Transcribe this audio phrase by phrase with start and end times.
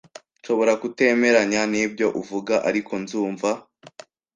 [0.39, 3.49] Nshobora kutemeranya nibyo uvuga, ariko nzumva.